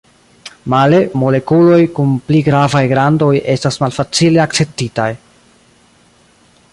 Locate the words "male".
0.73-1.01